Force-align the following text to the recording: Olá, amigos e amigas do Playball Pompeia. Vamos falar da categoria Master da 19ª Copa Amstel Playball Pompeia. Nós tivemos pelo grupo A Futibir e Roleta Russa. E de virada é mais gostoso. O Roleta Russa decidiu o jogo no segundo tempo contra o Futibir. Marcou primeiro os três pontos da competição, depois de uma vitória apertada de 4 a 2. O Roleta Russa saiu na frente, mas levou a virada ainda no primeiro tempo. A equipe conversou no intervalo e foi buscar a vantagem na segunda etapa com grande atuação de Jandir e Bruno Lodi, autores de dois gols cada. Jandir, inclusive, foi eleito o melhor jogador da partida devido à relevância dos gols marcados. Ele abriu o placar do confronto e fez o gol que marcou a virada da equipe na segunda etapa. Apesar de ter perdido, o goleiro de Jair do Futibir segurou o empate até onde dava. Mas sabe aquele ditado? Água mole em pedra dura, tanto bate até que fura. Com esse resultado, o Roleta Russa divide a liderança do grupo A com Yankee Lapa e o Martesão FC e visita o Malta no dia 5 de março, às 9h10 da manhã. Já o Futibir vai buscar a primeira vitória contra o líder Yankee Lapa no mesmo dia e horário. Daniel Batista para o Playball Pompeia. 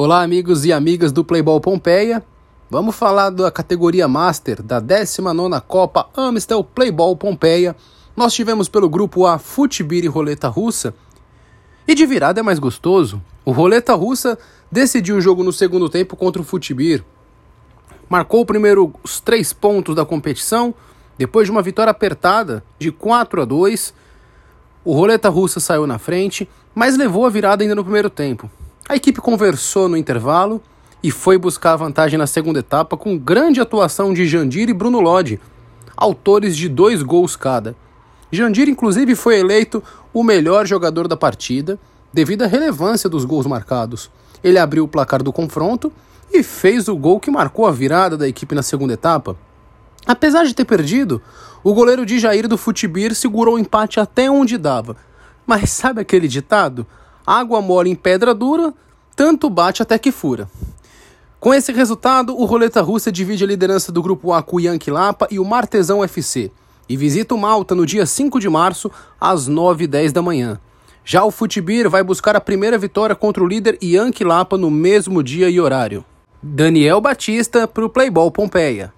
Olá, 0.00 0.22
amigos 0.22 0.64
e 0.64 0.72
amigas 0.72 1.10
do 1.10 1.24
Playball 1.24 1.60
Pompeia. 1.60 2.24
Vamos 2.70 2.94
falar 2.94 3.30
da 3.30 3.50
categoria 3.50 4.06
Master 4.06 4.62
da 4.62 4.80
19ª 4.80 5.60
Copa 5.60 6.08
Amstel 6.16 6.62
Playball 6.62 7.16
Pompeia. 7.16 7.74
Nós 8.16 8.32
tivemos 8.32 8.68
pelo 8.68 8.88
grupo 8.88 9.26
A 9.26 9.40
Futibir 9.40 10.04
e 10.04 10.06
Roleta 10.06 10.46
Russa. 10.46 10.94
E 11.84 11.96
de 11.96 12.06
virada 12.06 12.38
é 12.38 12.44
mais 12.44 12.60
gostoso. 12.60 13.20
O 13.44 13.50
Roleta 13.50 13.92
Russa 13.96 14.38
decidiu 14.70 15.16
o 15.16 15.20
jogo 15.20 15.42
no 15.42 15.52
segundo 15.52 15.88
tempo 15.88 16.14
contra 16.14 16.40
o 16.40 16.44
Futibir. 16.44 17.04
Marcou 18.08 18.46
primeiro 18.46 18.94
os 19.02 19.18
três 19.18 19.52
pontos 19.52 19.96
da 19.96 20.04
competição, 20.04 20.72
depois 21.18 21.48
de 21.48 21.50
uma 21.50 21.60
vitória 21.60 21.90
apertada 21.90 22.62
de 22.78 22.92
4 22.92 23.42
a 23.42 23.44
2. 23.44 23.92
O 24.84 24.94
Roleta 24.94 25.28
Russa 25.28 25.58
saiu 25.58 25.88
na 25.88 25.98
frente, 25.98 26.48
mas 26.72 26.96
levou 26.96 27.26
a 27.26 27.30
virada 27.30 27.64
ainda 27.64 27.74
no 27.74 27.82
primeiro 27.82 28.08
tempo. 28.08 28.48
A 28.88 28.96
equipe 28.96 29.20
conversou 29.20 29.86
no 29.86 29.98
intervalo 29.98 30.62
e 31.02 31.10
foi 31.10 31.36
buscar 31.36 31.74
a 31.74 31.76
vantagem 31.76 32.18
na 32.18 32.26
segunda 32.26 32.60
etapa 32.60 32.96
com 32.96 33.18
grande 33.18 33.60
atuação 33.60 34.14
de 34.14 34.26
Jandir 34.26 34.70
e 34.70 34.72
Bruno 34.72 34.98
Lodi, 34.98 35.38
autores 35.94 36.56
de 36.56 36.70
dois 36.70 37.02
gols 37.02 37.36
cada. 37.36 37.76
Jandir, 38.32 38.66
inclusive, 38.66 39.14
foi 39.14 39.38
eleito 39.38 39.84
o 40.10 40.24
melhor 40.24 40.66
jogador 40.66 41.06
da 41.06 41.18
partida 41.18 41.78
devido 42.14 42.44
à 42.44 42.46
relevância 42.46 43.10
dos 43.10 43.26
gols 43.26 43.46
marcados. 43.46 44.10
Ele 44.42 44.58
abriu 44.58 44.84
o 44.84 44.88
placar 44.88 45.22
do 45.22 45.34
confronto 45.34 45.92
e 46.32 46.42
fez 46.42 46.88
o 46.88 46.96
gol 46.96 47.20
que 47.20 47.30
marcou 47.30 47.66
a 47.66 47.70
virada 47.70 48.16
da 48.16 48.26
equipe 48.26 48.54
na 48.54 48.62
segunda 48.62 48.94
etapa. 48.94 49.36
Apesar 50.06 50.44
de 50.44 50.54
ter 50.54 50.64
perdido, 50.64 51.20
o 51.62 51.74
goleiro 51.74 52.06
de 52.06 52.18
Jair 52.18 52.48
do 52.48 52.56
Futibir 52.56 53.14
segurou 53.14 53.56
o 53.56 53.58
empate 53.58 54.00
até 54.00 54.30
onde 54.30 54.56
dava. 54.56 54.96
Mas 55.46 55.68
sabe 55.68 56.00
aquele 56.00 56.26
ditado? 56.26 56.86
Água 57.28 57.60
mole 57.60 57.90
em 57.90 57.94
pedra 57.94 58.32
dura, 58.32 58.72
tanto 59.14 59.50
bate 59.50 59.82
até 59.82 59.98
que 59.98 60.10
fura. 60.10 60.48
Com 61.38 61.52
esse 61.52 61.70
resultado, 61.72 62.34
o 62.34 62.46
Roleta 62.46 62.80
Russa 62.80 63.12
divide 63.12 63.44
a 63.44 63.46
liderança 63.46 63.92
do 63.92 64.02
grupo 64.02 64.32
A 64.32 64.42
com 64.42 64.58
Yankee 64.58 64.90
Lapa 64.90 65.28
e 65.30 65.38
o 65.38 65.44
Martesão 65.44 66.02
FC 66.02 66.50
e 66.88 66.96
visita 66.96 67.34
o 67.34 67.38
Malta 67.38 67.74
no 67.74 67.84
dia 67.84 68.06
5 68.06 68.40
de 68.40 68.48
março, 68.48 68.90
às 69.20 69.46
9h10 69.46 70.10
da 70.10 70.22
manhã. 70.22 70.58
Já 71.04 71.22
o 71.22 71.30
Futibir 71.30 71.86
vai 71.90 72.02
buscar 72.02 72.34
a 72.34 72.40
primeira 72.40 72.78
vitória 72.78 73.14
contra 73.14 73.44
o 73.44 73.46
líder 73.46 73.78
Yankee 73.82 74.24
Lapa 74.24 74.56
no 74.56 74.70
mesmo 74.70 75.22
dia 75.22 75.50
e 75.50 75.60
horário. 75.60 76.02
Daniel 76.42 76.98
Batista 76.98 77.68
para 77.68 77.84
o 77.84 77.90
Playball 77.90 78.30
Pompeia. 78.30 78.90